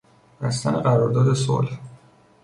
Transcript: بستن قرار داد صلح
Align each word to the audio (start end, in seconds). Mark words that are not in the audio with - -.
بستن 0.41 0.71
قرار 0.75 1.09
داد 1.09 1.33
صلح 1.33 1.79